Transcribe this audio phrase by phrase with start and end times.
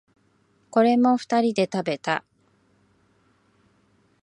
[0.71, 2.23] これも二人で食べた。